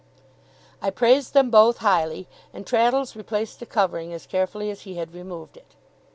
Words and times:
I 0.81 0.89
praised 0.89 1.35
them 1.35 1.51
both, 1.51 1.77
highly, 1.77 2.27
and 2.55 2.65
Traddles 2.65 3.15
replaced 3.15 3.59
the 3.59 3.67
covering 3.67 4.11
as 4.13 4.25
carefully 4.25 4.71
as 4.71 4.81
he 4.81 4.95
had 4.95 5.13
removed 5.13 5.55
it. 5.57 5.75